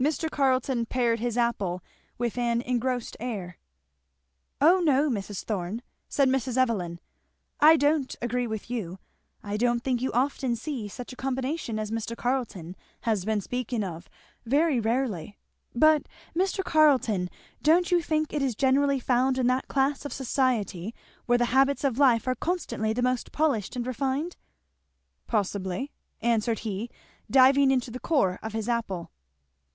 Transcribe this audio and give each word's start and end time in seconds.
Mr. 0.00 0.30
Carleton 0.30 0.86
pared 0.86 1.18
his 1.18 1.36
apple 1.36 1.82
with 2.18 2.38
an 2.38 2.60
engrossed 2.60 3.16
air. 3.18 3.58
"O 4.60 4.78
no, 4.78 5.10
Mrs. 5.10 5.42
Thorn," 5.42 5.82
said 6.08 6.28
Mrs. 6.28 6.56
Evelyn, 6.56 7.00
"I 7.58 7.76
don't 7.76 8.14
agree 8.22 8.46
with 8.46 8.70
you 8.70 9.00
I 9.42 9.56
don't 9.56 9.82
think 9.82 10.00
you 10.00 10.12
often 10.12 10.54
see 10.54 10.86
such 10.86 11.12
a 11.12 11.16
combination 11.16 11.80
as 11.80 11.90
Mr. 11.90 12.16
Carleton 12.16 12.76
has 13.00 13.24
been 13.24 13.40
speaking 13.40 13.82
of 13.82 14.08
very 14.46 14.78
rarely! 14.78 15.36
but, 15.74 16.04
Mr. 16.32 16.62
Carleton, 16.62 17.28
don't 17.60 17.90
you 17.90 18.00
think 18.00 18.32
it 18.32 18.40
is 18.40 18.54
generally 18.54 19.00
found 19.00 19.36
in 19.36 19.48
that 19.48 19.66
class 19.66 20.04
of 20.04 20.12
society 20.12 20.94
where 21.26 21.38
the 21.38 21.46
habits 21.46 21.82
of 21.82 21.98
life 21.98 22.28
are 22.28 22.36
constantly 22.36 22.92
the 22.92 23.02
most 23.02 23.32
polished 23.32 23.74
and 23.74 23.84
refined?" 23.84 24.36
"Possibly," 25.26 25.90
answered 26.22 26.60
he, 26.60 26.88
diving 27.28 27.72
into 27.72 27.90
the 27.90 27.98
core 27.98 28.38
of 28.44 28.52
his 28.52 28.68
apple. 28.68 29.10